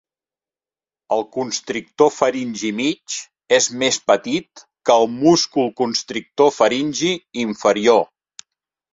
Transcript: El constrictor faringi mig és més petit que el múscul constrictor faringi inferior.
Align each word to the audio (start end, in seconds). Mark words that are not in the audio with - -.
El 1.15 1.19
constrictor 1.33 2.07
faringi 2.13 2.71
mig 2.79 3.17
és 3.57 3.67
més 3.83 3.99
petit 4.11 4.63
que 4.91 4.95
el 5.01 5.05
múscul 5.17 5.69
constrictor 5.83 6.49
faringi 6.55 7.11
inferior. 7.45 8.03